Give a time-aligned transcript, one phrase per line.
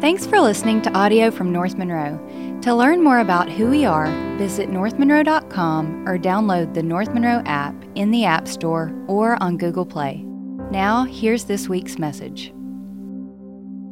[0.00, 2.18] Thanks for listening to audio from North Monroe.
[2.62, 4.06] To learn more about who we are,
[4.38, 9.84] visit northmonroe.com or download the North Monroe app in the App Store or on Google
[9.84, 10.24] Play.
[10.70, 12.50] Now, here's this week's message.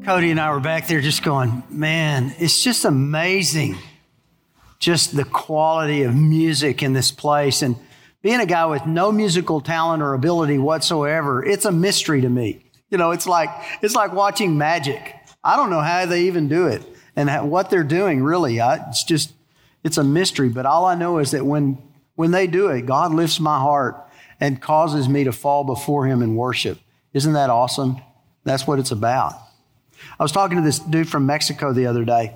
[0.03, 3.77] Cody and I were back there just going, man, it's just amazing
[4.79, 7.61] just the quality of music in this place.
[7.61, 7.77] And
[8.23, 12.65] being a guy with no musical talent or ability whatsoever, it's a mystery to me.
[12.89, 13.51] You know, it's like
[13.83, 15.17] it's like watching magic.
[15.43, 16.83] I don't know how they even do it
[17.17, 18.23] and how, what they're doing.
[18.23, 19.33] Really, I, it's just
[19.85, 20.49] it's a mystery.
[20.49, 21.79] But all I know is that when
[22.15, 23.97] when they do it, God lifts my heart
[24.41, 26.79] and causes me to fall before Him in worship.
[27.13, 28.01] Isn't that awesome?
[28.45, 29.35] That's what it's about.
[30.19, 32.35] I was talking to this dude from Mexico the other day.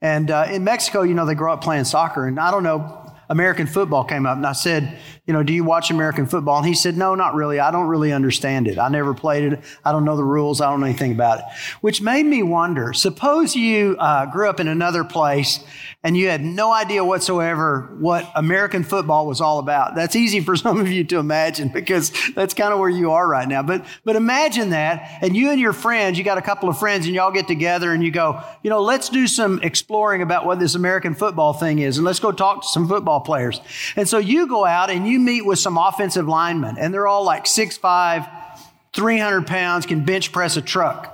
[0.00, 2.26] And uh, in Mexico, you know, they grow up playing soccer.
[2.26, 4.36] And I don't know, American football came up.
[4.36, 6.58] And I said, you know, do you watch American football?
[6.58, 7.58] And he said, no, not really.
[7.58, 8.78] I don't really understand it.
[8.78, 9.60] I never played it.
[9.84, 10.60] I don't know the rules.
[10.60, 11.44] I don't know anything about it.
[11.80, 15.58] Which made me wonder suppose you uh, grew up in another place
[16.04, 19.96] and you had no idea whatsoever what American football was all about.
[19.96, 23.26] That's easy for some of you to imagine because that's kind of where you are
[23.26, 23.64] right now.
[23.64, 25.18] But, but imagine that.
[25.22, 27.92] And you and your friends, you got a couple of friends and y'all get together
[27.92, 31.80] and you go, you know, let's do some exploring about what this American football thing
[31.80, 31.98] is.
[31.98, 33.60] And let's go talk to some football players.
[33.96, 37.06] And so you go out and you you meet with some offensive linemen, and they're
[37.06, 38.30] all like 6'5,
[38.92, 41.12] 300 pounds, can bench press a truck.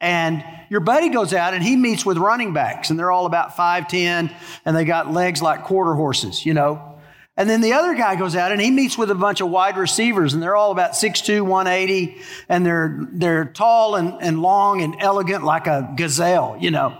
[0.00, 3.56] And your buddy goes out and he meets with running backs, and they're all about
[3.56, 4.32] 5'10,
[4.64, 6.98] and they got legs like quarter horses, you know.
[7.36, 9.76] And then the other guy goes out and he meets with a bunch of wide
[9.76, 14.96] receivers, and they're all about 6'2, 180, and they're, they're tall and, and long and
[15.00, 16.96] elegant like a gazelle, you know.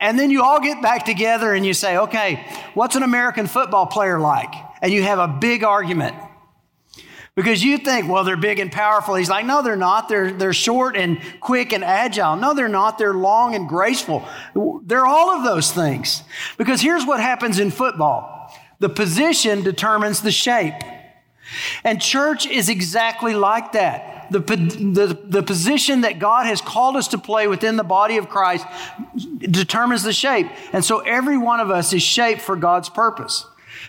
[0.00, 3.86] And then you all get back together and you say, okay, what's an American football
[3.86, 4.52] player like?
[4.84, 6.14] And you have a big argument.
[7.34, 9.14] Because you think, well, they're big and powerful.
[9.14, 10.10] He's like, no, they're not.
[10.10, 12.36] They're, they're short and quick and agile.
[12.36, 12.98] No, they're not.
[12.98, 14.28] They're long and graceful.
[14.84, 16.22] They're all of those things.
[16.58, 20.74] Because here's what happens in football the position determines the shape.
[21.82, 24.30] And church is exactly like that.
[24.30, 28.28] The, the, the position that God has called us to play within the body of
[28.28, 28.66] Christ
[29.38, 30.48] determines the shape.
[30.74, 33.46] And so every one of us is shaped for God's purpose.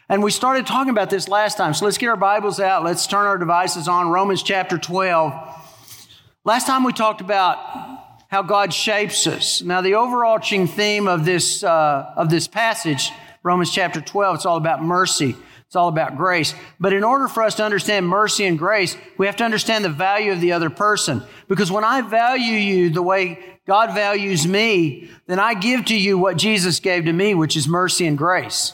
[0.10, 1.74] And we started talking about this last time.
[1.74, 2.84] So let's get our Bibles out.
[2.84, 4.10] Let's turn our devices on.
[4.10, 5.34] Romans chapter 12.
[6.44, 7.58] Last time we talked about
[8.30, 9.62] how God shapes us.
[9.62, 13.12] Now, the overarching theme of this, uh, of this passage,
[13.44, 15.36] Romans chapter 12, it's all about mercy.
[15.66, 16.54] It's all about grace.
[16.80, 19.90] But in order for us to understand mercy and grace, we have to understand the
[19.90, 21.24] value of the other person.
[21.48, 26.18] Because when I value you the way God values me, then I give to you
[26.18, 28.74] what Jesus gave to me, which is mercy and grace.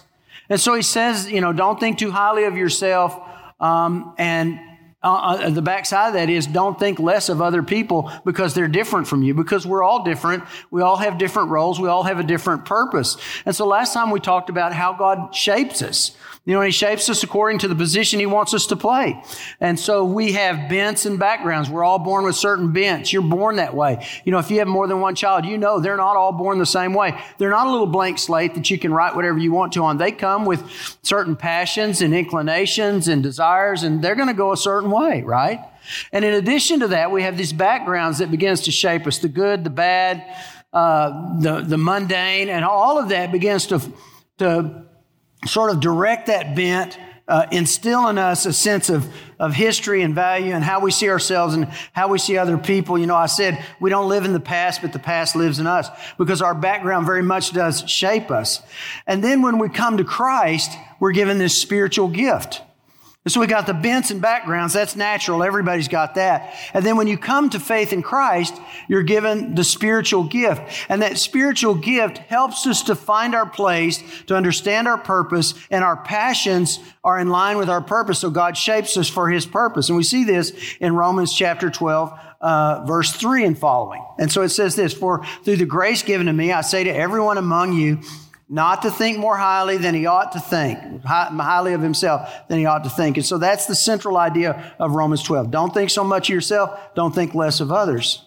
[0.51, 3.17] And so he says, you know, don't think too highly of yourself.
[3.61, 4.59] Um, and
[5.01, 8.67] uh, uh, the backside of that is don't think less of other people because they're
[8.67, 10.43] different from you because we're all different.
[10.69, 11.79] We all have different roles.
[11.79, 13.15] We all have a different purpose.
[13.45, 16.11] And so last time we talked about how God shapes us.
[16.43, 19.23] You know, he shapes us according to the position he wants us to play.
[19.59, 21.69] And so we have bents and backgrounds.
[21.69, 23.13] We're all born with certain bents.
[23.13, 24.07] You're born that way.
[24.25, 26.57] You know, if you have more than one child, you know they're not all born
[26.57, 27.21] the same way.
[27.37, 29.97] They're not a little blank slate that you can write whatever you want to on.
[29.97, 30.63] They come with
[31.03, 35.59] certain passions and inclinations and desires, and they're going to go a certain way, right?
[36.11, 39.29] And in addition to that, we have these backgrounds that begins to shape us, the
[39.29, 40.25] good, the bad,
[40.73, 43.79] uh, the, the mundane, and all of that begins to,
[44.39, 44.85] to
[45.45, 46.97] sort of direct that bent,
[47.27, 49.07] uh, instill in us a sense of,
[49.39, 52.97] of history and value and how we see ourselves and how we see other people.
[52.97, 55.67] You know, I said we don't live in the past, but the past lives in
[55.67, 55.87] us
[56.17, 58.61] because our background very much does shape us.
[59.07, 62.61] And then when we come to Christ, we're given this spiritual gift.
[63.23, 64.73] And so we got the bents and backgrounds.
[64.73, 65.43] That's natural.
[65.43, 66.55] Everybody's got that.
[66.73, 70.63] And then when you come to faith in Christ, you're given the spiritual gift.
[70.89, 75.83] And that spiritual gift helps us to find our place, to understand our purpose, and
[75.83, 78.17] our passions are in line with our purpose.
[78.17, 79.89] So God shapes us for His purpose.
[79.89, 84.03] And we see this in Romans chapter 12, uh, verse 3 and following.
[84.17, 86.91] And so it says this, For through the grace given to me, I say to
[86.91, 87.99] everyone among you,
[88.51, 92.65] not to think more highly than he ought to think, highly of himself than he
[92.65, 93.15] ought to think.
[93.15, 95.49] And so that's the central idea of Romans 12.
[95.49, 98.25] Don't think so much of yourself, don't think less of others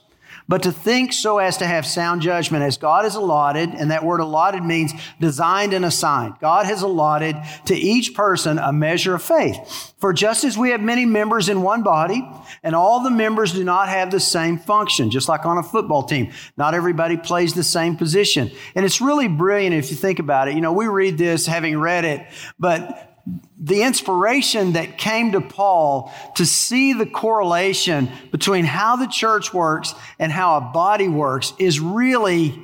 [0.48, 4.04] but to think so as to have sound judgment as God has allotted, and that
[4.04, 6.34] word allotted means designed and assigned.
[6.40, 7.36] God has allotted
[7.66, 9.94] to each person a measure of faith.
[9.98, 12.28] For just as we have many members in one body,
[12.62, 16.02] and all the members do not have the same function, just like on a football
[16.02, 18.50] team, not everybody plays the same position.
[18.74, 20.54] And it's really brilliant if you think about it.
[20.54, 22.26] You know, we read this having read it,
[22.58, 23.13] but
[23.58, 29.94] the inspiration that came to Paul to see the correlation between how the church works
[30.18, 32.62] and how a body works is really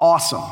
[0.00, 0.44] awesome.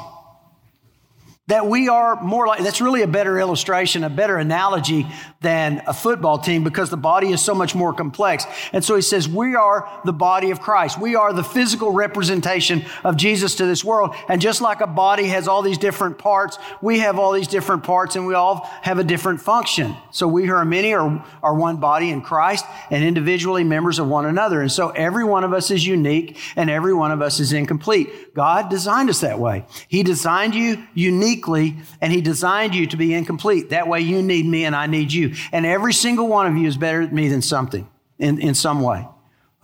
[1.46, 5.06] That we are more like that's really a better illustration a better analogy
[5.46, 8.44] than a football team because the body is so much more complex.
[8.72, 11.00] And so he says we are the body of christ.
[11.00, 14.16] We are the physical representation of jesus to this world.
[14.28, 17.84] And just like a body has all these different parts we have all these different
[17.84, 19.96] parts and we all have a different function.
[20.10, 24.08] So we who are many are, are one body in christ and individually members of
[24.08, 24.60] one another.
[24.60, 28.34] And so every one of us is unique and every one of us is incomplete.
[28.34, 29.64] God designed us that way.
[29.86, 33.70] He designed you uniquely, and He designed you to be incomplete.
[33.70, 35.34] That way, you need me and I need you.
[35.52, 37.88] And every single one of you is better than me than something
[38.18, 39.06] in, in some way.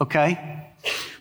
[0.01, 0.62] Okay?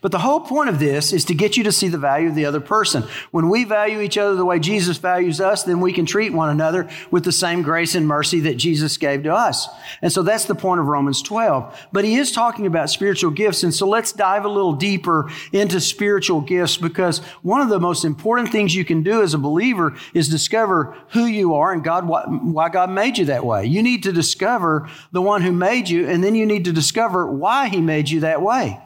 [0.01, 2.33] But the whole point of this is to get you to see the value of
[2.35, 3.03] the other person.
[3.29, 6.49] When we value each other the way Jesus values us, then we can treat one
[6.49, 9.67] another with the same grace and mercy that Jesus gave to us.
[10.01, 11.87] And so that's the point of Romans 12.
[11.91, 13.61] But he is talking about spiritual gifts.
[13.61, 18.03] And so let's dive a little deeper into spiritual gifts because one of the most
[18.03, 22.07] important things you can do as a believer is discover who you are and God,
[22.07, 23.65] why God made you that way.
[23.65, 27.27] You need to discover the one who made you, and then you need to discover
[27.27, 28.79] why he made you that way.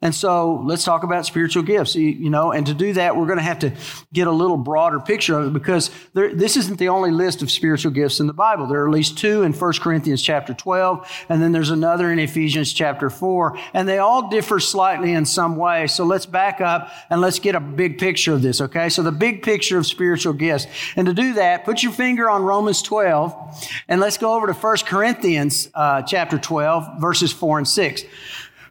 [0.00, 3.38] And so let's talk about spiritual gifts, you know, and to do that, we're going
[3.38, 3.72] to have to
[4.12, 7.50] get a little broader picture of it because there, this isn't the only list of
[7.50, 8.68] spiritual gifts in the Bible.
[8.68, 12.20] There are at least two in 1 Corinthians chapter 12, and then there's another in
[12.20, 15.88] Ephesians chapter 4, and they all differ slightly in some way.
[15.88, 18.90] So let's back up and let's get a big picture of this, okay?
[18.90, 20.68] So the big picture of spiritual gifts.
[20.94, 24.52] And to do that, put your finger on Romans 12, and let's go over to
[24.52, 28.04] 1 Corinthians uh, chapter 12, verses 4 and 6.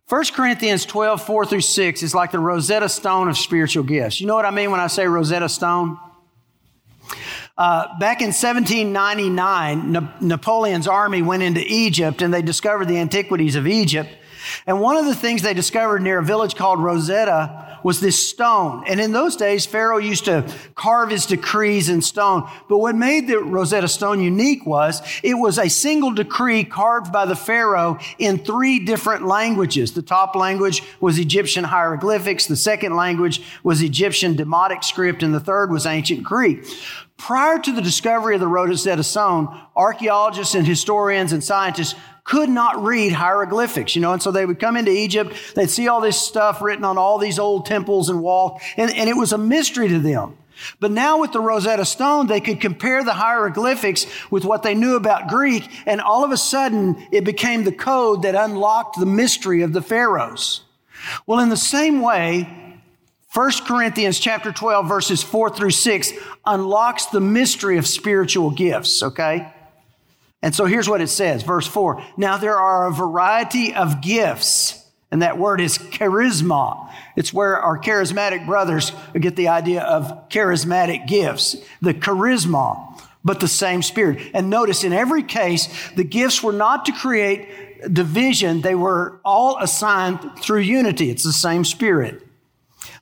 [0.09, 4.21] 1 Corinthians 12, 4 through 6 is like the Rosetta Stone of spiritual gifts.
[4.21, 5.99] You know what I mean when I say Rosetta Stone?
[7.57, 13.57] Uh, back in 1799, Na- Napoleon's army went into Egypt and they discovered the antiquities
[13.57, 14.09] of Egypt.
[14.65, 18.83] And one of the things they discovered near a village called Rosetta was this stone.
[18.87, 22.49] And in those days, Pharaoh used to carve his decrees in stone.
[22.67, 27.25] But what made the Rosetta Stone unique was it was a single decree carved by
[27.25, 29.93] the Pharaoh in three different languages.
[29.93, 32.47] The top language was Egyptian hieroglyphics.
[32.47, 35.23] The second language was Egyptian Demotic script.
[35.23, 36.65] And the third was ancient Greek.
[37.17, 41.95] Prior to the discovery of the Rosetta Stone, archaeologists and historians and scientists
[42.27, 45.87] could not read hieroglyphics, you know, and so they would come into Egypt, they'd see
[45.87, 49.31] all this stuff written on all these old temples and walls, and, and it was
[49.31, 50.37] a mystery to them.
[50.79, 54.95] But now with the Rosetta Stone, they could compare the hieroglyphics with what they knew
[54.95, 59.61] about Greek, and all of a sudden it became the code that unlocked the mystery
[59.61, 60.63] of the pharaohs.
[61.25, 62.81] Well, in the same way,
[63.33, 66.11] 1 Corinthians chapter 12 verses 4 through 6
[66.45, 69.53] unlocks the mystery of spiritual gifts, okay?
[70.41, 72.03] And so here's what it says, verse 4.
[72.15, 76.91] Now there are a variety of gifts, and that word is charisma.
[77.15, 83.47] It's where our charismatic brothers get the idea of charismatic gifts, the charisma, but the
[83.47, 84.19] same spirit.
[84.33, 87.49] And notice in every case, the gifts were not to create
[87.91, 91.09] division, they were all assigned through unity.
[91.09, 92.23] It's the same spirit.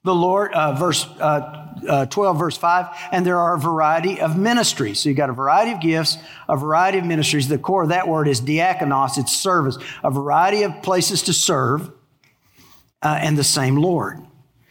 [0.03, 4.37] The Lord, uh, verse uh, uh, 12, verse 5, and there are a variety of
[4.37, 4.99] ministries.
[4.99, 6.17] So you've got a variety of gifts,
[6.47, 7.47] a variety of ministries.
[7.47, 11.91] The core of that word is diakonos, it's service, a variety of places to serve,
[13.01, 14.19] uh, and the same Lord.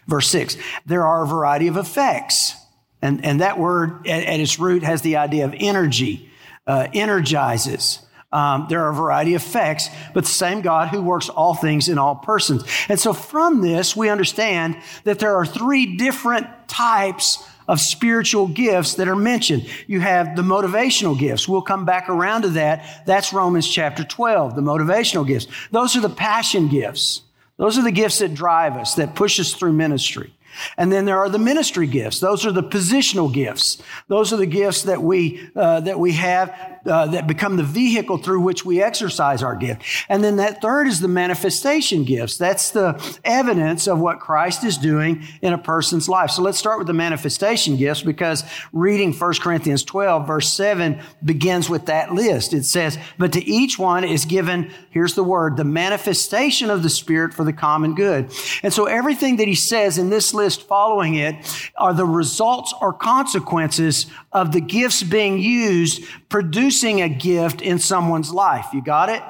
[0.07, 0.57] Verse 6,
[0.87, 2.57] there are a variety of effects.
[3.01, 6.31] And, and that word at, at its root has the idea of energy,
[6.67, 8.01] uh, energizes.
[8.33, 11.89] Um, there are a variety of effects, but the same God who works all things
[11.89, 12.65] in all persons.
[12.89, 18.95] And so from this, we understand that there are three different types of spiritual gifts
[18.95, 19.67] that are mentioned.
[19.87, 21.49] You have the motivational gifts.
[21.49, 23.05] We'll come back around to that.
[23.07, 25.47] That's Romans chapter 12, the motivational gifts.
[25.71, 27.23] Those are the passion gifts.
[27.57, 30.35] Those are the gifts that drive us, that push us through ministry.
[30.77, 32.21] And then there are the ministry gifts.
[32.21, 33.83] Those are the positional gifts.
[34.09, 38.19] Those are the gifts that we, uh, that we have uh, that become the vehicle
[38.19, 39.83] through which we exercise our gift.
[40.09, 42.37] And then that third is the manifestation gifts.
[42.37, 46.31] That's the evidence of what Christ is doing in a person's life.
[46.31, 51.71] So let's start with the manifestation gifts because reading 1 Corinthians 12, verse 7 begins
[51.71, 52.53] with that list.
[52.53, 56.91] It says, But to each one is given, here's the word, the manifestation of the
[56.91, 58.33] Spirit for the common good.
[58.63, 62.93] And so everything that he says in this list following it are the results or
[62.93, 66.03] consequences of the gifts being used,
[66.75, 68.67] producing a gift in someone's life.
[68.73, 69.23] You got it?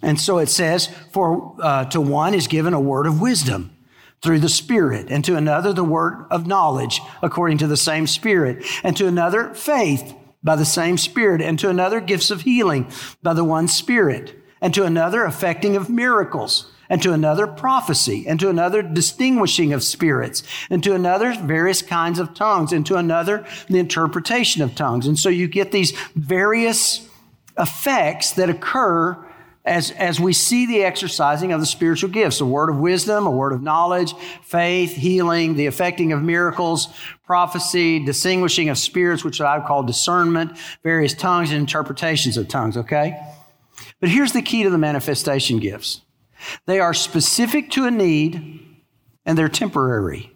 [0.00, 3.76] And so it says, for uh, to one is given a word of wisdom
[4.22, 8.64] through the Spirit, and to another the word of knowledge according to the same Spirit,
[8.82, 12.90] and to another faith by the same Spirit, and to another gifts of healing
[13.22, 18.40] by the one Spirit, and to another effecting of miracles, and to another prophecy, and
[18.40, 23.46] to another distinguishing of spirits, and to another various kinds of tongues, and to another
[23.68, 25.06] the interpretation of tongues.
[25.06, 27.08] And so you get these various
[27.58, 29.24] effects that occur
[29.68, 33.30] as, as we see the exercising of the spiritual gifts a word of wisdom, a
[33.30, 36.88] word of knowledge, faith, healing, the effecting of miracles,
[37.24, 43.20] prophecy, distinguishing of spirits, which I call discernment, various tongues and interpretations of tongues, okay?
[44.00, 46.00] But here's the key to the manifestation gifts
[46.66, 48.60] they are specific to a need
[49.24, 50.32] and they're temporary.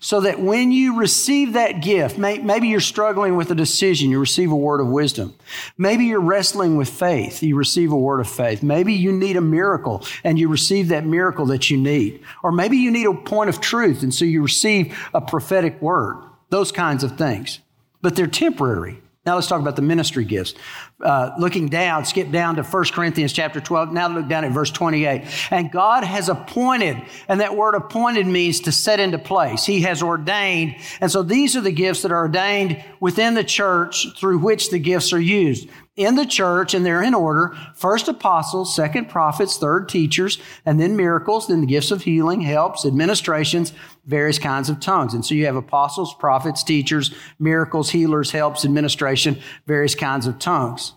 [0.00, 4.50] So that when you receive that gift, maybe you're struggling with a decision, you receive
[4.50, 5.34] a word of wisdom.
[5.76, 8.62] Maybe you're wrestling with faith, you receive a word of faith.
[8.62, 12.22] Maybe you need a miracle and you receive that miracle that you need.
[12.42, 16.22] Or maybe you need a point of truth and so you receive a prophetic word.
[16.48, 17.60] Those kinds of things.
[18.00, 19.02] But they're temporary.
[19.26, 20.54] Now let's talk about the ministry gifts.
[21.00, 23.92] Uh, looking down, skip down to 1 Corinthians chapter 12.
[23.92, 25.24] Now look down at verse 28.
[25.50, 29.64] And God has appointed, and that word appointed means to set into place.
[29.64, 30.76] He has ordained.
[31.00, 34.78] And so these are the gifts that are ordained within the church through which the
[34.78, 39.88] gifts are used in the church, and they're in order first apostles, second prophets, third
[39.88, 43.72] teachers, and then miracles, then the gifts of healing, helps, administrations,
[44.04, 45.14] various kinds of tongues.
[45.14, 50.92] And so you have apostles, prophets, teachers, miracles, healers, helps, administration, various kinds of tongues.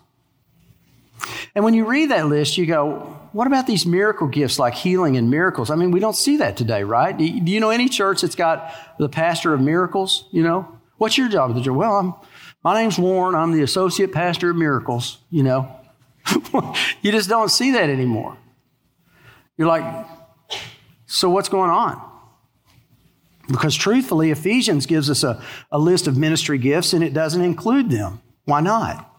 [1.54, 5.16] And when you read that list, you go, what about these miracle gifts like healing
[5.16, 5.70] and miracles?
[5.70, 7.16] I mean, we don't see that today, right?
[7.16, 10.26] Do you know any church that's got the pastor of miracles?
[10.30, 11.74] You know, what's your job at the church?
[11.74, 12.14] Well, I'm
[12.62, 13.34] my name's Warren.
[13.34, 15.74] I'm the associate pastor of miracles, you know.
[17.02, 18.36] you just don't see that anymore.
[19.56, 20.06] You're like,
[21.06, 22.00] so what's going on?
[23.48, 27.90] Because truthfully, Ephesians gives us a, a list of ministry gifts and it doesn't include
[27.90, 28.20] them.
[28.44, 29.09] Why not?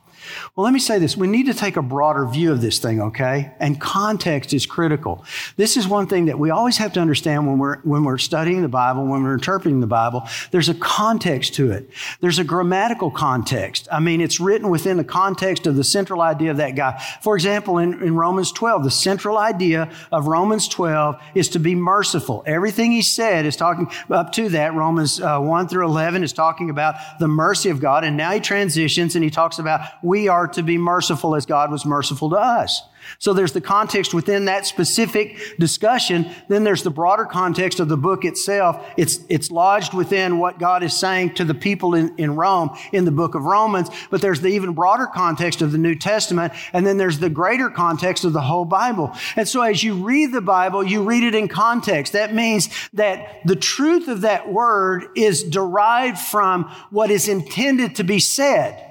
[0.55, 1.17] Well, let me say this.
[1.17, 3.51] We need to take a broader view of this thing, okay?
[3.59, 5.23] And context is critical.
[5.57, 8.61] This is one thing that we always have to understand when we're, when we're studying
[8.61, 10.23] the Bible, when we're interpreting the Bible.
[10.51, 11.89] There's a context to it.
[12.19, 13.87] There's a grammatical context.
[13.91, 17.01] I mean, it's written within the context of the central idea of that guy.
[17.21, 21.75] For example, in, in Romans 12, the central idea of Romans 12 is to be
[21.75, 22.43] merciful.
[22.45, 24.73] Everything he said is talking up to that.
[24.73, 28.03] Romans uh, 1 through 11 is talking about the mercy of God.
[28.03, 31.71] And now he transitions and he talks about we are to be merciful as God
[31.71, 32.81] was merciful to us.
[33.19, 36.29] So there's the context within that specific discussion.
[36.47, 38.85] Then there's the broader context of the book itself.
[38.97, 43.05] It's, it's lodged within what God is saying to the people in, in Rome in
[43.05, 43.89] the book of Romans.
[44.09, 46.53] But there's the even broader context of the New Testament.
[46.73, 49.15] And then there's the greater context of the whole Bible.
[49.35, 52.13] And so as you read the Bible, you read it in context.
[52.13, 58.03] That means that the truth of that word is derived from what is intended to
[58.03, 58.90] be said.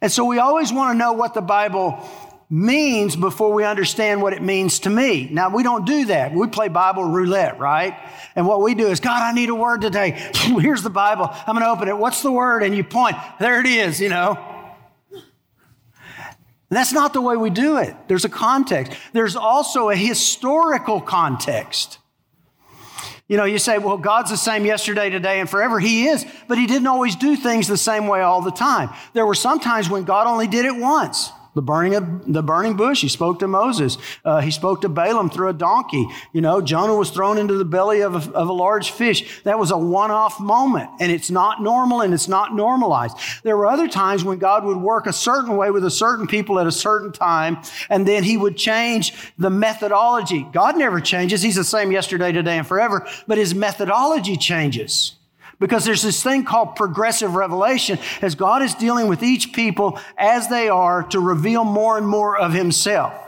[0.00, 2.08] And so we always want to know what the Bible
[2.50, 5.28] means before we understand what it means to me.
[5.30, 6.32] Now, we don't do that.
[6.32, 7.94] We play Bible roulette, right?
[8.34, 10.10] And what we do is, God, I need a word today.
[10.34, 11.28] Here's the Bible.
[11.30, 11.98] I'm going to open it.
[11.98, 12.62] What's the word?
[12.62, 13.16] And you point.
[13.38, 14.38] There it is, you know.
[16.70, 17.94] that's not the way we do it.
[18.08, 18.92] There's a context.
[19.12, 21.98] There's also a historical context.
[23.28, 25.78] You know, you say, well, God's the same yesterday, today, and forever.
[25.78, 28.88] He is, but He didn't always do things the same way all the time.
[29.12, 31.30] There were some times when God only did it once.
[31.58, 33.00] The burning of the burning bush.
[33.00, 33.98] He spoke to Moses.
[34.24, 36.06] Uh, he spoke to Balaam through a donkey.
[36.32, 39.42] You know, Jonah was thrown into the belly of a, of a large fish.
[39.42, 43.16] That was a one-off moment, and it's not normal and it's not normalized.
[43.42, 46.60] There were other times when God would work a certain way with a certain people
[46.60, 47.58] at a certain time,
[47.90, 50.46] and then He would change the methodology.
[50.52, 51.42] God never changes.
[51.42, 55.17] He's the same yesterday, today, and forever, but His methodology changes.
[55.58, 60.48] Because there's this thing called progressive revelation as God is dealing with each people as
[60.48, 63.27] they are to reveal more and more of Himself.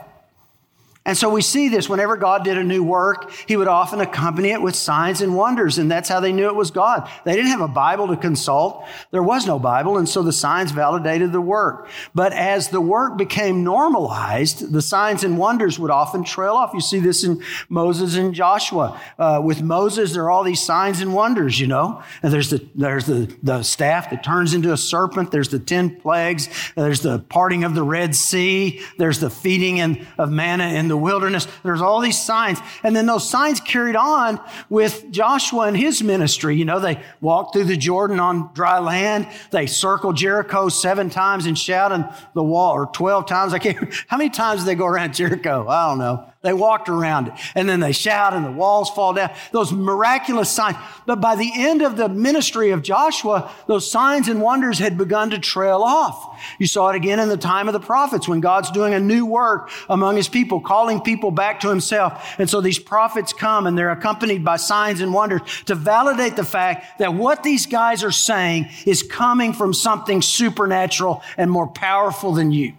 [1.03, 4.51] And so we see this whenever God did a new work, he would often accompany
[4.51, 7.09] it with signs and wonders, and that's how they knew it was God.
[7.25, 8.85] They didn't have a Bible to consult.
[9.09, 11.89] There was no Bible, and so the signs validated the work.
[12.13, 16.71] But as the work became normalized, the signs and wonders would often trail off.
[16.75, 19.01] You see this in Moses and Joshua.
[19.17, 22.03] Uh, with Moses, there are all these signs and wonders, you know.
[22.21, 25.31] And there's the there's the, the staff that turns into a serpent.
[25.31, 26.47] There's the ten plagues.
[26.75, 28.81] There's the parting of the Red Sea.
[28.99, 31.47] There's the feeding in, of manna in the wilderness.
[31.63, 32.59] There's all these signs.
[32.83, 36.55] And then those signs carried on with Joshua and his ministry.
[36.55, 39.27] You know, they walked through the Jordan on dry land.
[39.49, 43.53] They circled Jericho seven times and shouted the wall, or 12 times.
[43.53, 45.67] I can't, how many times did they go around Jericho?
[45.67, 46.31] I don't know.
[46.43, 49.29] They walked around it and then they shout and the walls fall down.
[49.51, 50.75] Those miraculous signs.
[51.05, 55.29] But by the end of the ministry of Joshua, those signs and wonders had begun
[55.31, 56.41] to trail off.
[56.57, 59.23] You saw it again in the time of the prophets when God's doing a new
[59.23, 62.35] work among his people, calling people back to himself.
[62.39, 66.43] And so these prophets come and they're accompanied by signs and wonders to validate the
[66.43, 72.33] fact that what these guys are saying is coming from something supernatural and more powerful
[72.33, 72.73] than you.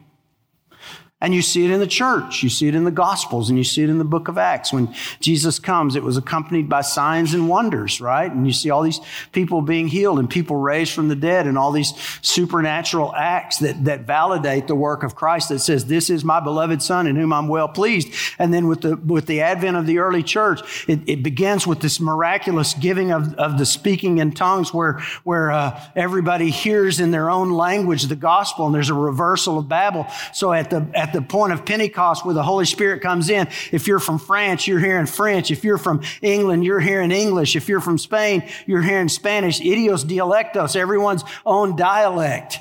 [1.23, 2.43] And you see it in the church.
[2.43, 4.73] You see it in the Gospels and you see it in the book of Acts.
[4.73, 8.31] When Jesus comes, it was accompanied by signs and wonders, right?
[8.31, 8.99] And you see all these
[9.31, 13.85] people being healed and people raised from the dead and all these supernatural acts that,
[13.85, 17.33] that validate the work of Christ that says, this is my beloved son in whom
[17.33, 18.12] I'm well pleased.
[18.41, 21.79] And then with the, with the advent of the early church, it, it begins with
[21.79, 27.12] this miraculous giving of, of the speaking in tongues where, where uh, everybody hears in
[27.12, 30.07] their own language the gospel and there's a reversal of Babel.
[30.33, 33.49] So at the, at the point of Pentecost where the Holy Spirit comes in.
[33.71, 35.50] If you're from France, you're hearing French.
[35.50, 37.57] If you're from England, you're hearing English.
[37.57, 39.61] If you're from Spain, you're hearing Spanish.
[39.61, 42.59] Idios dialectos, everyone's own dialect.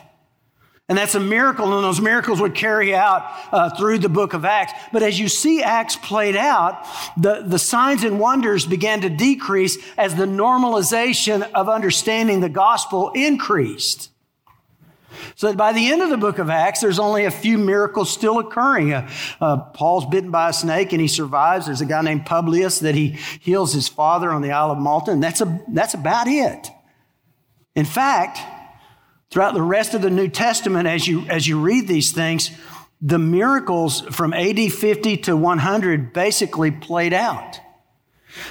[0.92, 4.44] And that's a miracle, and those miracles would carry out uh, through the book of
[4.44, 4.74] Acts.
[4.92, 9.78] But as you see Acts played out, the, the signs and wonders began to decrease
[9.98, 14.11] as the normalization of understanding the gospel increased.
[15.36, 18.12] So that by the end of the book of Acts, there's only a few miracles
[18.12, 18.94] still occurring.
[18.94, 21.66] Uh, uh, Paul's bitten by a snake and he survives.
[21.66, 25.12] There's a guy named Publius that he heals his father on the Isle of Malta,
[25.12, 26.68] and that's, a, that's about it.
[27.76, 28.40] In fact,
[29.30, 32.52] throughout the rest of the New Testament, as you, as you read these things,
[33.02, 37.60] the miracles from AD 50 to 100 basically played out.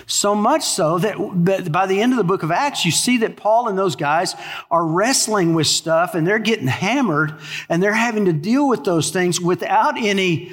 [0.06, 3.36] So much so that by the end of the book of Acts, you see that
[3.36, 4.34] Paul and those guys
[4.70, 7.34] are wrestling with stuff and they're getting hammered
[7.68, 10.52] and they're having to deal with those things without any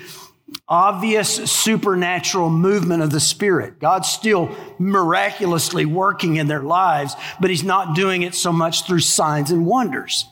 [0.70, 3.80] obvious supernatural movement of the Spirit.
[3.80, 9.00] God's still miraculously working in their lives, but He's not doing it so much through
[9.00, 10.26] signs and wonders.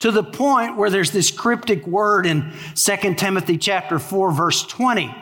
[0.00, 5.14] To the point where there's this cryptic word in 2 Timothy chapter 4 verse 20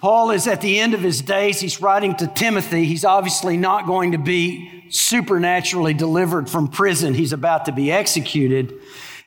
[0.00, 1.60] Paul is at the end of his days.
[1.60, 2.86] He's writing to Timothy.
[2.86, 7.12] He's obviously not going to be supernaturally delivered from prison.
[7.12, 8.74] He's about to be executed.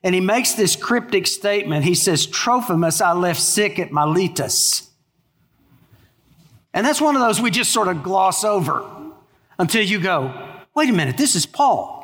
[0.02, 1.86] And he makes this cryptic statement.
[1.86, 4.90] He says, Trophimus I left sick at Miletus.
[6.74, 8.84] And that's one of those we just sort of gloss over
[9.60, 10.34] until you go,
[10.74, 12.02] wait a minute, this is Paul.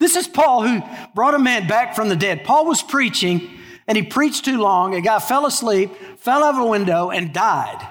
[0.00, 0.82] This is Paul who
[1.14, 2.42] brought a man back from the dead.
[2.42, 3.48] Paul was preaching
[3.90, 4.94] and he preached too long.
[4.94, 7.84] A guy fell asleep, fell out of a window, and died.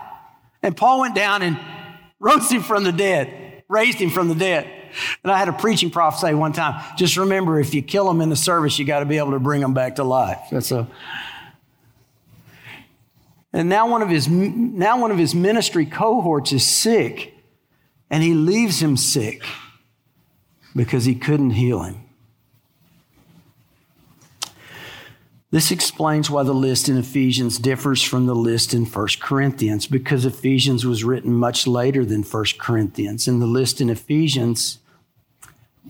[0.63, 1.59] And Paul went down and
[2.21, 4.71] rose him from the dead, raised him from the dead.
[5.23, 8.21] And I had a preaching prof say one time, just remember if you kill them
[8.21, 10.39] in the service, you got to be able to bring them back to life.
[10.49, 10.87] That's a.
[13.51, 17.33] And now one of his now one of his ministry cohorts is sick,
[18.09, 19.43] and he leaves him sick
[20.73, 22.08] because he couldn't heal him.
[25.51, 30.23] This explains why the list in Ephesians differs from the list in 1 Corinthians, because
[30.23, 33.27] Ephesians was written much later than 1 Corinthians.
[33.27, 34.77] And the list in Ephesians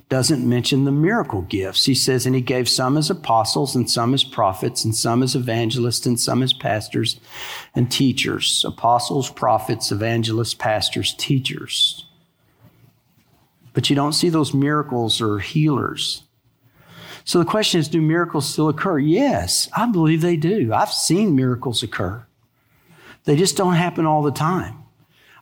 [0.08, 1.86] doesn't mention the miracle gifts.
[1.86, 5.36] He says, and he gave some as apostles, and some as prophets, and some as
[5.36, 7.20] evangelists, and some as pastors
[7.76, 8.64] and teachers.
[8.66, 12.06] Apostles, prophets, evangelists, pastors, teachers.
[13.74, 16.24] But you don't see those miracles or healers.
[17.30, 18.98] So the question is do miracles still occur?
[18.98, 20.74] Yes, I believe they do.
[20.74, 22.26] I've seen miracles occur.
[23.26, 24.80] They just don't happen all the time.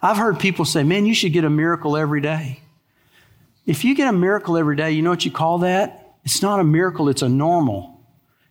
[0.02, 2.60] I've heard people say, man, you should get a miracle every day.
[3.66, 6.16] If you get a miracle every day, you know what you call that?
[6.26, 8.02] It's not a miracle, it's a normal.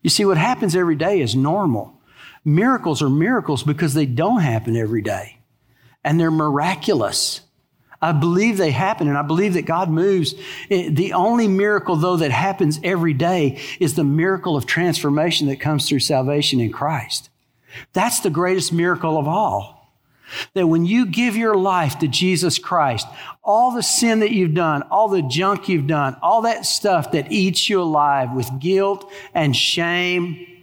[0.00, 1.92] You see, what happens every day is normal.
[2.42, 5.40] Miracles are miracles because they don't happen every day,
[6.02, 7.42] and they're miraculous.
[8.06, 10.34] I believe they happen and I believe that God moves.
[10.70, 15.60] Eh, the only miracle, though, that happens every day is the miracle of transformation that
[15.60, 17.30] comes through salvation in Christ.
[17.92, 19.92] That's the greatest miracle of all.
[20.54, 23.06] That when you give your life to Jesus Christ,
[23.42, 27.32] all the sin that you've done, all the junk you've done, all that stuff that
[27.32, 30.55] eats you alive with guilt and shame,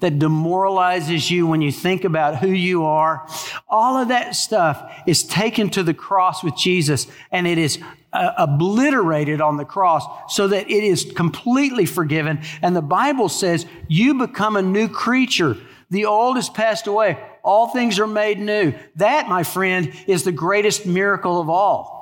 [0.00, 3.26] that demoralizes you when you think about who you are.
[3.68, 7.78] All of that stuff is taken to the cross with Jesus and it is
[8.12, 12.40] uh, obliterated on the cross so that it is completely forgiven.
[12.62, 15.56] And the Bible says you become a new creature.
[15.90, 17.18] The old has passed away.
[17.42, 18.74] All things are made new.
[18.96, 22.00] That, my friend, is the greatest miracle of all.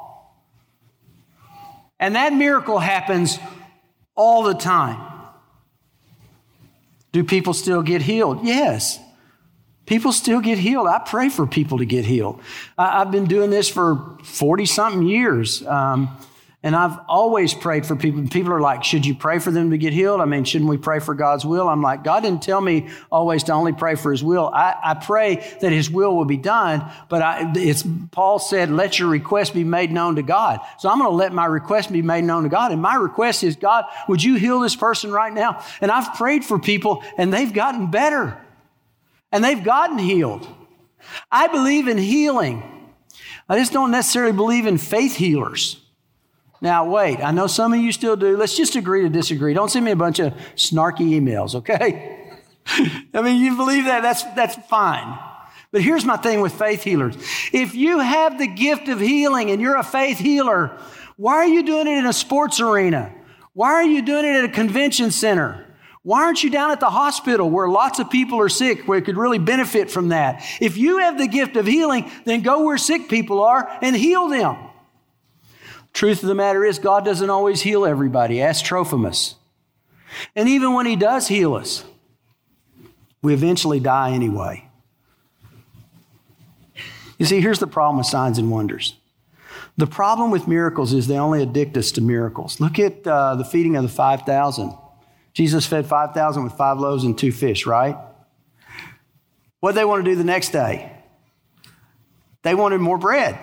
[2.01, 3.39] And that miracle happens
[4.15, 5.18] all the time.
[7.13, 8.45] Do people still get healed?
[8.45, 8.99] Yes.
[9.87, 10.87] People still get healed.
[10.87, 12.41] I pray for people to get healed.
[12.77, 15.67] I, have been doing this for 40 something years.
[15.67, 16.15] Um,
[16.61, 18.27] and I've always prayed for people.
[18.27, 20.21] People are like, should you pray for them to get healed?
[20.21, 21.69] I mean, shouldn't we pray for God's will?
[21.69, 24.51] I'm like, God didn't tell me always to only pray for his will.
[24.53, 28.99] I, I pray that his will will be done, but I, it's, Paul said, let
[28.99, 30.59] your request be made known to God.
[30.81, 32.73] So I'm going to let my request be made known to God.
[32.73, 35.65] And my request is, God, would you heal this person right now?
[35.81, 38.37] And I've prayed for people and they've gotten better
[39.31, 40.49] and they've gotten healed.
[41.31, 42.65] I believe in healing.
[43.49, 45.81] I just don't necessarily believe in faith healers.
[46.61, 48.37] Now, wait, I know some of you still do.
[48.37, 49.55] Let's just agree to disagree.
[49.55, 52.33] Don't send me a bunch of snarky emails, okay?
[53.15, 55.19] I mean, you believe that, that's, that's fine.
[55.71, 57.17] But here's my thing with faith healers.
[57.53, 60.79] If you have the gift of healing and you're a faith healer,
[61.17, 63.13] why are you doing it in a sports arena?
[63.53, 65.65] Why are you doing it at a convention center?
[66.03, 69.05] Why aren't you down at the hospital where lots of people are sick, where you
[69.05, 70.43] could really benefit from that?
[70.61, 74.29] If you have the gift of healing, then go where sick people are and heal
[74.29, 74.57] them.
[75.93, 78.41] Truth of the matter is, God doesn't always heal everybody.
[78.41, 79.35] Ask Trophimus.
[80.37, 81.85] And even when He does heal us,
[83.23, 84.69] we eventually die anyway.
[87.19, 88.95] You see, here's the problem with signs and wonders.
[89.77, 92.61] The problem with miracles is they only addict us to miracles.
[92.61, 94.73] Look at uh, the feeding of the 5,000.
[95.33, 97.97] Jesus fed 5,000 with five loaves and two fish, right?
[99.61, 100.93] What they want to do the next day?
[102.43, 103.39] They wanted more bread.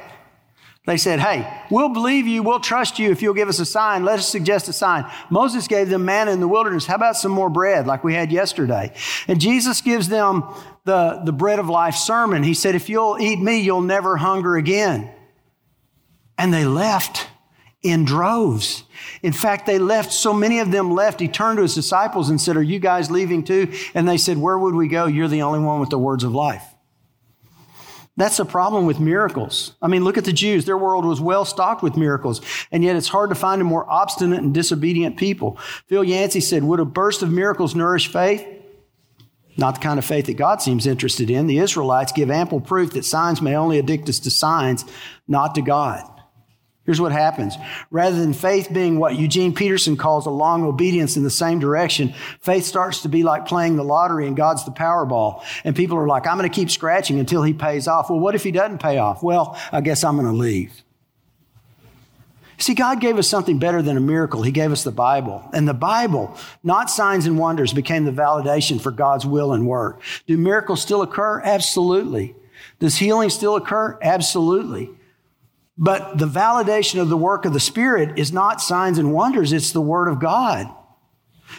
[0.86, 4.06] They said, Hey, we'll believe you, we'll trust you if you'll give us a sign.
[4.06, 5.10] Let us suggest a sign.
[5.30, 6.86] Moses gave them manna in the wilderness.
[6.86, 8.93] How about some more bread like we had yesterday?
[9.28, 10.43] And Jesus gives them
[10.84, 12.43] the, the bread of life sermon.
[12.43, 15.12] He said, If you'll eat me, you'll never hunger again.
[16.38, 17.28] And they left
[17.82, 18.84] in droves.
[19.24, 21.19] In fact, they left, so many of them left.
[21.19, 23.74] He turned to his disciples and said, Are you guys leaving too?
[23.95, 25.08] And they said, Where would we go?
[25.08, 26.63] You're the only one with the words of life.
[28.17, 29.75] That's the problem with miracles.
[29.82, 30.63] I mean, look at the Jews.
[30.63, 33.89] Their world was well stocked with miracles, and yet it's hard to find a more
[33.89, 35.58] obstinate and disobedient people.
[35.88, 38.45] Phil Yancey said, Would a burst of miracles nourish faith?
[39.58, 41.47] Not the kind of faith that God seems interested in.
[41.47, 44.86] The Israelites give ample proof that signs may only addict us to signs,
[45.28, 46.04] not to God.
[46.86, 47.58] Here's what happens.
[47.89, 52.13] Rather than faith being what Eugene Peterson calls a long obedience in the same direction,
[52.39, 55.43] faith starts to be like playing the lottery and God's the Powerball.
[55.63, 58.12] And people are like, I'm going to keep scratching until he pays off.
[58.12, 59.24] Well, what if he doesn't pay off?
[59.24, 60.84] Well, I guess I'm going to leave.
[62.58, 64.43] See, God gave us something better than a miracle.
[64.43, 65.50] He gave us the Bible.
[65.54, 70.02] And the Bible, not signs and wonders, became the validation for God's will and work.
[70.28, 71.41] Do miracles still occur?
[71.41, 72.36] Absolutely.
[72.80, 73.98] Does healing still occur?
[74.02, 74.91] Absolutely.
[75.77, 79.71] But the validation of the work of the Spirit is not signs and wonders, it's
[79.71, 80.73] the Word of God.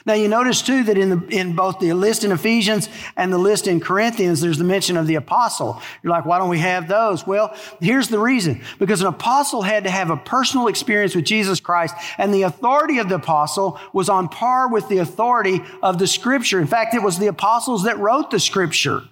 [0.05, 3.39] Now you notice too that in, the, in both the list in Ephesians and the
[3.39, 5.81] list in Corinthians, there's the mention of the apostle.
[6.03, 7.27] You're like, why don't we have those?
[7.27, 8.63] Well, here's the reason.
[8.79, 12.99] Because an apostle had to have a personal experience with Jesus Christ, and the authority
[12.99, 16.61] of the apostle was on par with the authority of the scripture.
[16.61, 19.03] In fact, it was the apostles that wrote the scripture.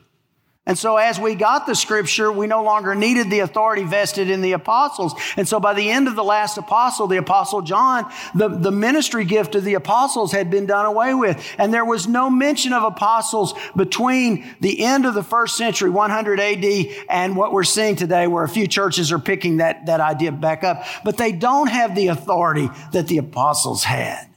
[0.67, 4.41] And so as we got the scripture, we no longer needed the authority vested in
[4.41, 5.15] the apostles.
[5.37, 9.27] And so by the end of the last apostle, the apostle John, the, the ministry
[9.27, 11.55] gift of the apostles had been done away with.
[11.59, 16.41] And there was no mention of apostles between the end of the first century, 100
[16.41, 16.65] AD,
[17.11, 20.65] and what we're seeing today, where a few churches are picking that, that idea back
[20.65, 20.87] up.
[21.05, 24.34] But they don't have the authority that the apostles had.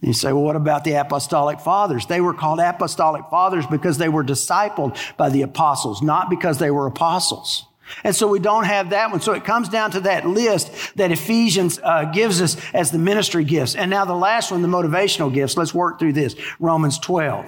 [0.00, 2.06] You say, well, what about the apostolic fathers?
[2.06, 6.70] They were called apostolic fathers because they were discipled by the apostles, not because they
[6.70, 7.66] were apostles.
[8.04, 9.20] And so we don't have that one.
[9.20, 13.44] So it comes down to that list that Ephesians uh, gives us as the ministry
[13.44, 13.74] gifts.
[13.74, 15.56] And now the last one, the motivational gifts.
[15.56, 16.36] Let's work through this.
[16.58, 17.44] Romans 12.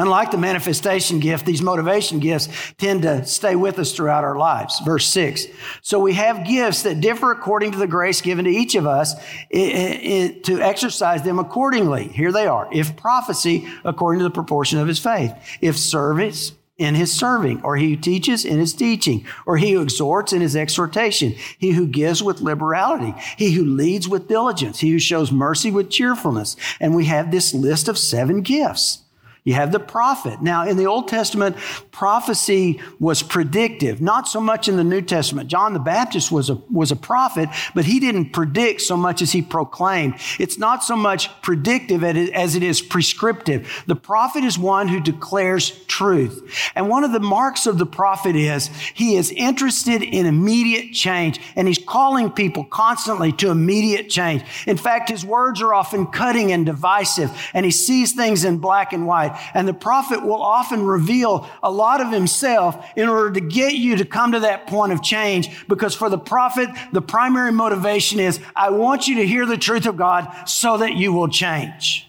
[0.00, 4.80] Unlike the manifestation gift, these motivation gifts tend to stay with us throughout our lives.
[4.80, 5.44] Verse 6.
[5.82, 9.14] So we have gifts that differ according to the grace given to each of us
[9.14, 9.20] eh,
[9.52, 12.08] eh, eh, to exercise them accordingly.
[12.08, 12.66] Here they are.
[12.72, 15.34] If prophecy, according to the proportion of his faith.
[15.60, 19.82] If service, in his serving, or he who teaches in his teaching, or he who
[19.82, 24.90] exhorts in his exhortation, he who gives with liberality, he who leads with diligence, he
[24.92, 26.56] who shows mercy with cheerfulness.
[26.80, 29.00] And we have this list of seven gifts.
[29.42, 30.42] You have the prophet.
[30.42, 31.56] Now, in the Old Testament,
[31.92, 35.48] prophecy was predictive, not so much in the New Testament.
[35.48, 39.32] John the Baptist was a, was a prophet, but he didn't predict so much as
[39.32, 40.16] he proclaimed.
[40.38, 43.82] It's not so much predictive as it is prescriptive.
[43.86, 46.70] The prophet is one who declares truth.
[46.74, 51.40] And one of the marks of the prophet is he is interested in immediate change,
[51.56, 54.42] and he's calling people constantly to immediate change.
[54.66, 58.92] In fact, his words are often cutting and divisive, and he sees things in black
[58.92, 59.29] and white.
[59.54, 63.96] And the prophet will often reveal a lot of himself in order to get you
[63.96, 65.66] to come to that point of change.
[65.68, 69.86] Because for the prophet, the primary motivation is, I want you to hear the truth
[69.86, 72.08] of God so that you will change.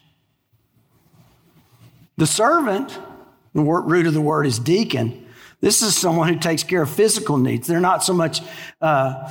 [2.18, 2.98] The servant,
[3.54, 5.28] the root of the word is deacon,
[5.62, 7.68] this is someone who takes care of physical needs.
[7.68, 8.42] They're not so much
[8.82, 9.30] uh,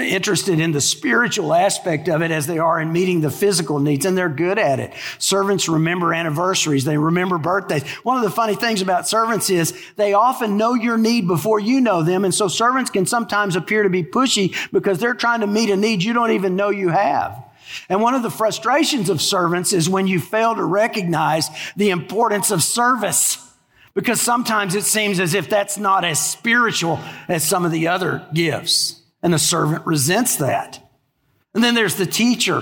[0.00, 4.06] interested in the spiritual aspect of it as they are in meeting the physical needs,
[4.06, 4.94] and they're good at it.
[5.18, 7.86] Servants remember anniversaries, they remember birthdays.
[8.02, 11.82] One of the funny things about servants is they often know your need before you
[11.82, 15.46] know them, and so servants can sometimes appear to be pushy because they're trying to
[15.46, 17.44] meet a need you don't even know you have.
[17.90, 22.50] And one of the frustrations of servants is when you fail to recognize the importance
[22.50, 23.46] of service.
[23.94, 28.26] Because sometimes it seems as if that's not as spiritual as some of the other
[28.32, 29.02] gifts.
[29.22, 30.90] And the servant resents that.
[31.54, 32.58] And then there's the teacher.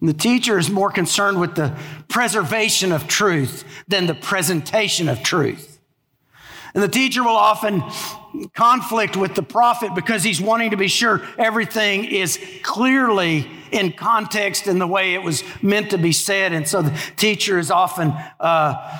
[0.00, 1.76] And the teacher is more concerned with the
[2.08, 5.78] preservation of truth than the presentation of truth.
[6.72, 7.82] And the teacher will often
[8.54, 14.66] conflict with the prophet because he's wanting to be sure everything is clearly in context
[14.66, 16.52] in the way it was meant to be said.
[16.52, 18.42] And so the teacher is often uh,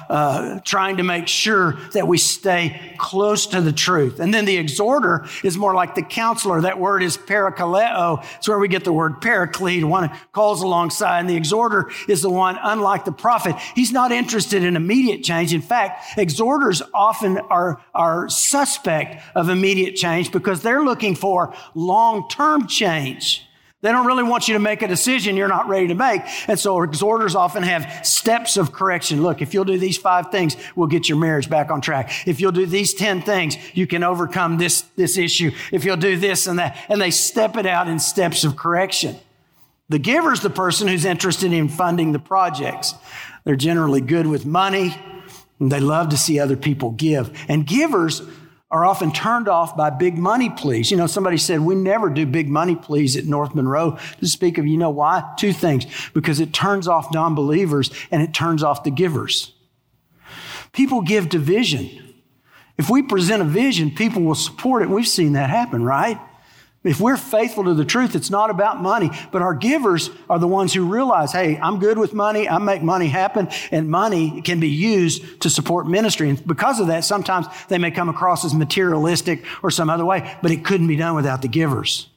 [0.09, 4.21] uh, trying to make sure that we stay close to the truth.
[4.21, 6.61] And then the exhorter is more like the counselor.
[6.61, 8.25] That word is parakaleo.
[8.37, 11.21] It's where we get the word paraclete, one calls alongside.
[11.21, 15.53] And the exhorter is the one, unlike the prophet, he's not interested in immediate change.
[15.53, 22.67] In fact, exhorters often are, are suspect of immediate change because they're looking for long-term
[22.67, 23.47] change.
[23.83, 26.21] They don't really want you to make a decision you're not ready to make.
[26.49, 29.23] And so exhorters often have steps of correction.
[29.23, 32.11] Look, if you'll do these five things, we'll get your marriage back on track.
[32.27, 35.51] If you'll do these 10 things, you can overcome this, this issue.
[35.73, 39.17] If you'll do this and that, and they step it out in steps of correction.
[39.89, 42.95] The giver's the person who's interested in funding the projects.
[43.45, 44.95] They're generally good with money
[45.59, 47.31] and they love to see other people give.
[47.49, 48.23] And givers
[48.71, 50.91] are often turned off by big money pleas.
[50.91, 54.59] You know, somebody said, we never do big money pleas at North Monroe to speak
[54.59, 55.29] of, you know why?
[55.37, 55.87] Two things.
[56.15, 59.55] Because it turns off non believers and it turns off the givers.
[60.73, 62.15] People give to vision.
[62.79, 64.89] If we present a vision, people will support it.
[64.89, 66.21] We've seen that happen, right?
[66.83, 70.49] If we're faithful to the truth, it's not about money, but our givers are the
[70.49, 72.49] ones who realize, hey, I'm good with money.
[72.49, 76.31] I make money happen and money can be used to support ministry.
[76.31, 80.37] And because of that, sometimes they may come across as materialistic or some other way,
[80.41, 82.10] but it couldn't be done without the givers.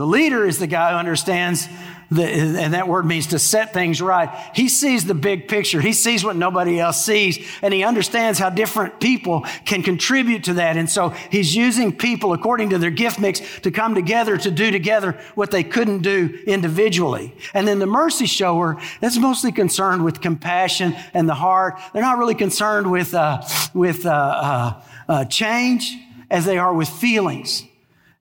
[0.00, 1.68] The leader is the guy who understands
[2.10, 4.30] the, and that word means to set things right.
[4.54, 5.78] He sees the big picture.
[5.78, 10.54] He sees what nobody else sees, and he understands how different people can contribute to
[10.54, 10.78] that.
[10.78, 14.70] And so he's using people according to their gift mix to come together to do
[14.70, 17.34] together what they couldn't do individually.
[17.52, 21.78] And then the mercy shower, that's mostly concerned with compassion and the heart.
[21.92, 23.42] They're not really concerned with, uh,
[23.74, 25.94] with uh, uh, uh change
[26.30, 27.64] as they are with feelings.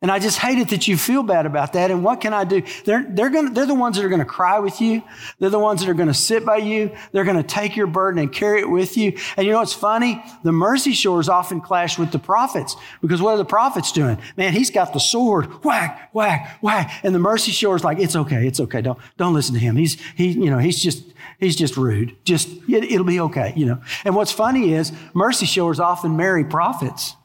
[0.02, 1.92] And I just hate it that you feel bad about that.
[1.92, 2.64] And what can I do?
[2.86, 5.04] They're, they're, gonna, they're the ones that are going to cry with you.
[5.40, 6.96] They're the ones that are going to sit by you.
[7.12, 9.18] They're going to take your burden and carry it with you.
[9.36, 10.24] And you know what's funny?
[10.44, 14.18] The mercy shores often clash with the prophets because what are the prophets doing?
[14.38, 15.66] Man, he's got the sword.
[15.66, 17.02] Whack, whack, whack.
[17.04, 18.48] And the mercy shore is like, it's okay.
[18.48, 18.82] It's okay.
[18.82, 19.76] Don't, don't listen to him.
[19.76, 21.04] He's, he, you know, he's just,
[21.40, 22.16] he's just rude.
[22.24, 23.82] Just, it, it'll be okay, you know.
[24.06, 27.16] And what's funny is mercy shores often marry prophets.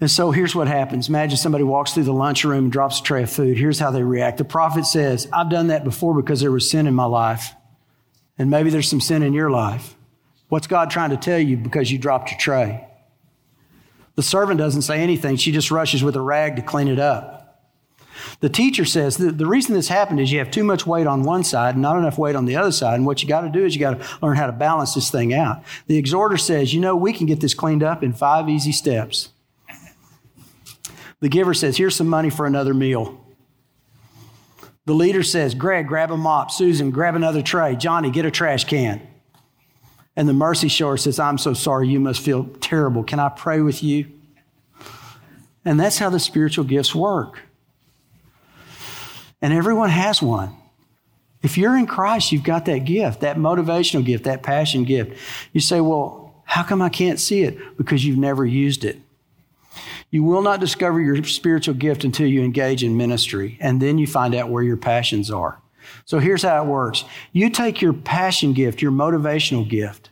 [0.00, 1.10] And so here's what happens.
[1.10, 3.58] Imagine somebody walks through the lunchroom and drops a tray of food.
[3.58, 4.38] Here's how they react.
[4.38, 7.52] The prophet says, I've done that before because there was sin in my life.
[8.38, 9.94] And maybe there's some sin in your life.
[10.48, 12.86] What's God trying to tell you because you dropped your tray?
[14.16, 15.36] The servant doesn't say anything.
[15.36, 17.36] She just rushes with a rag to clean it up.
[18.40, 21.22] The teacher says the, the reason this happened is you have too much weight on
[21.22, 22.94] one side and not enough weight on the other side.
[22.94, 25.10] And what you got to do is you got to learn how to balance this
[25.10, 25.62] thing out.
[25.86, 29.30] The exhorter says, you know, we can get this cleaned up in five easy steps.
[31.20, 33.24] The giver says, Here's some money for another meal.
[34.86, 36.50] The leader says, Greg, grab a mop.
[36.50, 37.76] Susan, grab another tray.
[37.76, 39.06] Johnny, get a trash can.
[40.16, 41.88] And the mercy shower says, I'm so sorry.
[41.88, 43.04] You must feel terrible.
[43.04, 44.10] Can I pray with you?
[45.64, 47.40] And that's how the spiritual gifts work.
[49.42, 50.56] And everyone has one.
[51.42, 55.18] If you're in Christ, you've got that gift, that motivational gift, that passion gift.
[55.52, 57.76] You say, Well, how come I can't see it?
[57.76, 58.98] Because you've never used it.
[60.10, 64.06] You will not discover your spiritual gift until you engage in ministry, and then you
[64.06, 65.60] find out where your passions are.
[66.04, 70.10] So here's how it works you take your passion gift, your motivational gift,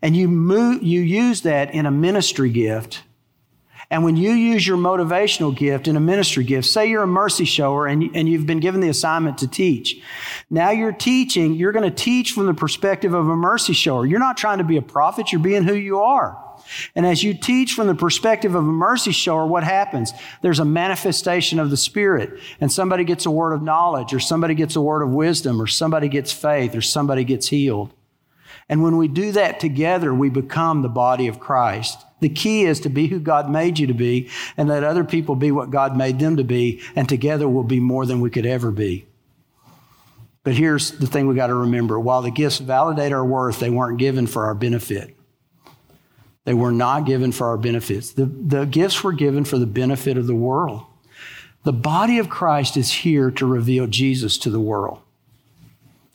[0.00, 3.02] and you, move, you use that in a ministry gift,
[3.90, 7.44] And when you use your motivational gift in a ministry gift, say you're a mercy
[7.44, 10.00] shower and, and you've been given the assignment to teach.
[10.50, 14.06] Now you're teaching, you're going to teach from the perspective of a mercy shower.
[14.06, 16.43] You're not trying to be a prophet, you're being who you are.
[16.94, 20.12] And as you teach from the perspective of a mercy shower, what happens?
[20.42, 24.54] There's a manifestation of the Spirit, and somebody gets a word of knowledge, or somebody
[24.54, 27.92] gets a word of wisdom, or somebody gets faith, or somebody gets healed.
[28.68, 32.04] And when we do that together, we become the body of Christ.
[32.20, 35.36] The key is to be who God made you to be and let other people
[35.36, 38.46] be what God made them to be, and together we'll be more than we could
[38.46, 39.06] ever be.
[40.44, 43.70] But here's the thing we got to remember while the gifts validate our worth, they
[43.70, 45.13] weren't given for our benefit.
[46.44, 48.12] They were not given for our benefits.
[48.12, 50.84] The, the gifts were given for the benefit of the world.
[51.64, 55.00] The body of Christ is here to reveal Jesus to the world.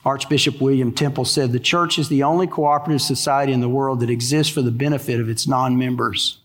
[0.06, 4.10] Archbishop William Temple said the church is the only cooperative society in the world that
[4.10, 6.40] exists for the benefit of its non members.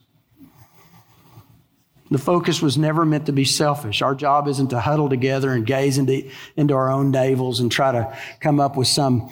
[2.10, 4.02] The focus was never meant to be selfish.
[4.02, 7.92] Our job isn't to huddle together and gaze into, into our own navels and try
[7.92, 9.30] to come up with some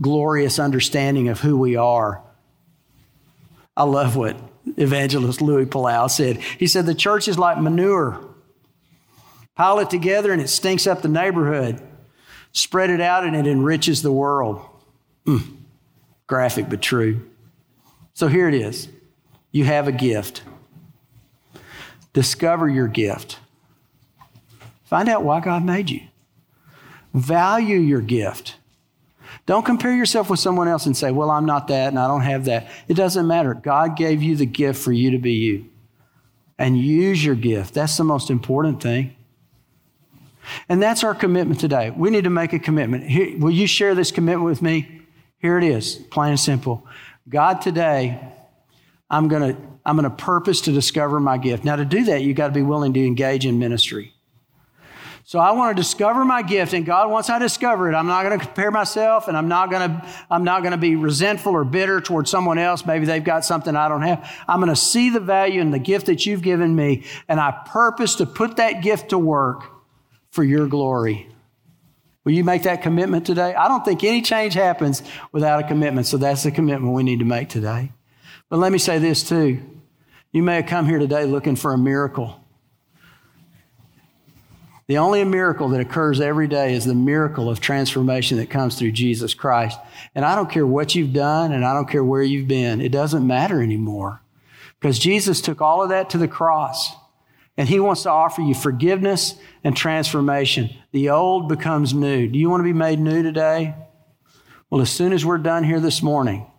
[0.00, 2.22] glorious understanding of who we are.
[3.76, 4.36] I love what
[4.76, 6.38] evangelist Luis Palau said.
[6.58, 8.20] He said, The church is like manure.
[9.54, 11.80] Pile it together and it stinks up the neighborhood.
[12.52, 14.64] Spread it out and it enriches the world.
[15.26, 15.56] Mm.
[16.26, 17.28] Graphic but true.
[18.14, 18.88] So here it is.
[19.50, 20.42] You have a gift.
[22.12, 23.38] Discover your gift.
[24.84, 26.02] Find out why God made you.
[27.12, 28.56] Value your gift.
[29.46, 32.22] Don't compare yourself with someone else and say, Well, I'm not that and I don't
[32.22, 32.68] have that.
[32.88, 33.54] It doesn't matter.
[33.54, 35.66] God gave you the gift for you to be you.
[36.58, 37.74] And use your gift.
[37.74, 39.16] That's the most important thing.
[40.68, 41.90] And that's our commitment today.
[41.90, 43.08] We need to make a commitment.
[43.08, 45.02] Here, will you share this commitment with me?
[45.38, 46.86] Here it is, plain and simple.
[47.28, 48.20] God, today,
[49.10, 51.62] I'm going to I'm going to purpose to discover my gift.
[51.62, 54.13] Now, to do that, you've got to be willing to engage in ministry.
[55.26, 58.24] So I want to discover my gift, and God, once I discover it, I'm not
[58.24, 61.54] going to compare myself, and I'm not going to I'm not going to be resentful
[61.54, 62.84] or bitter towards someone else.
[62.84, 64.30] Maybe they've got something I don't have.
[64.46, 67.52] I'm going to see the value in the gift that you've given me, and I
[67.66, 69.64] purpose to put that gift to work
[70.30, 71.26] for your glory.
[72.24, 73.54] Will you make that commitment today?
[73.54, 77.20] I don't think any change happens without a commitment, so that's the commitment we need
[77.20, 77.92] to make today.
[78.50, 79.62] But let me say this too.
[80.32, 82.43] You may have come here today looking for a miracle.
[84.86, 88.92] The only miracle that occurs every day is the miracle of transformation that comes through
[88.92, 89.78] Jesus Christ.
[90.14, 92.92] And I don't care what you've done and I don't care where you've been, it
[92.92, 94.20] doesn't matter anymore.
[94.78, 96.92] Because Jesus took all of that to the cross.
[97.56, 100.70] And he wants to offer you forgiveness and transformation.
[100.92, 102.28] The old becomes new.
[102.28, 103.74] Do you want to be made new today?
[104.68, 106.50] Well, as soon as we're done here this morning,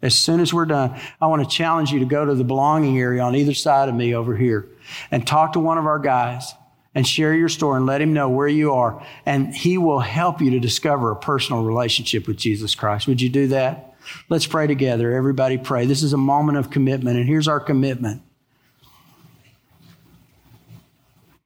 [0.00, 2.98] as soon as we're done, I want to challenge you to go to the belonging
[2.98, 4.68] area on either side of me over here
[5.10, 6.54] and talk to one of our guys
[6.98, 9.00] and share your story and let him know where you are.
[9.24, 13.06] And he will help you to discover a personal relationship with Jesus Christ.
[13.06, 13.94] Would you do that?
[14.28, 15.12] Let's pray together.
[15.12, 15.86] Everybody pray.
[15.86, 18.22] This is a moment of commitment, and here's our commitment.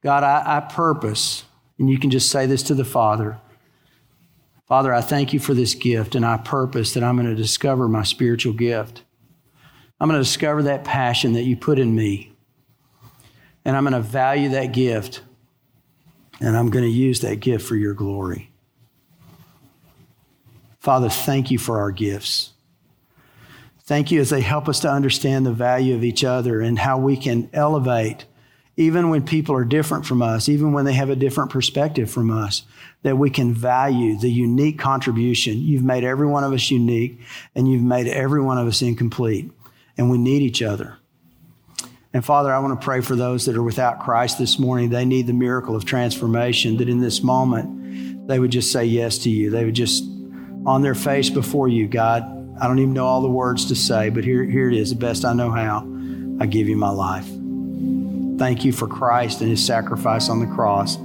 [0.01, 1.45] God, I, I purpose,
[1.77, 3.39] and you can just say this to the Father
[4.65, 7.87] Father, I thank you for this gift, and I purpose that I'm going to discover
[7.87, 9.03] my spiritual gift.
[9.99, 12.33] I'm going to discover that passion that you put in me,
[13.63, 15.21] and I'm going to value that gift,
[16.39, 18.51] and I'm going to use that gift for your glory.
[20.79, 22.51] Father, thank you for our gifts.
[23.85, 26.97] Thank you as they help us to understand the value of each other and how
[26.97, 28.25] we can elevate
[28.75, 32.31] even when people are different from us, even when they have a different perspective from
[32.31, 32.63] us,
[33.03, 35.59] that we can value the unique contribution.
[35.59, 37.19] You've made every one of us unique
[37.53, 39.51] and you've made every one of us incomplete,
[39.97, 40.97] and we need each other.
[42.13, 44.89] And Father, I want to pray for those that are without Christ this morning.
[44.89, 49.17] They need the miracle of transformation, that in this moment, they would just say yes
[49.19, 49.49] to you.
[49.49, 50.03] They would just,
[50.65, 52.23] on their face before you, God,
[52.61, 54.95] I don't even know all the words to say, but here, here it is, the
[54.95, 55.89] best I know how.
[56.39, 57.25] I give you my life.
[58.37, 60.99] Thank you for Christ and his sacrifice on the cross.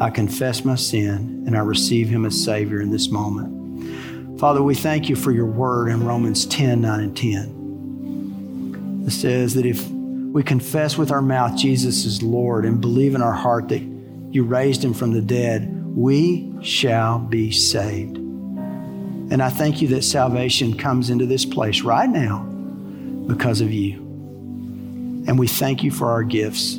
[0.00, 4.38] I confess my sin and I receive him as Savior in this moment.
[4.38, 9.04] Father, we thank you for your word in Romans 10 9 and 10.
[9.06, 9.88] It says that if
[10.32, 13.82] we confess with our mouth Jesus is Lord and believe in our heart that
[14.30, 18.16] you raised him from the dead, we shall be saved.
[18.16, 22.44] And I thank you that salvation comes into this place right now
[23.26, 23.96] because of you.
[25.26, 26.78] And we thank you for our gifts.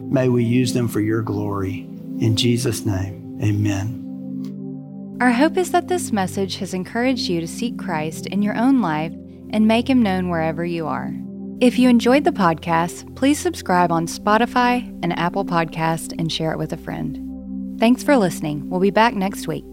[0.00, 1.86] May we use them for your glory.
[2.18, 5.16] In Jesus' name, amen.
[5.20, 8.82] Our hope is that this message has encouraged you to seek Christ in your own
[8.82, 9.12] life
[9.50, 11.14] and make him known wherever you are.
[11.60, 16.58] If you enjoyed the podcast, please subscribe on Spotify and Apple Podcast and share it
[16.58, 17.78] with a friend.
[17.78, 18.68] Thanks for listening.
[18.68, 19.64] We'll be back next week.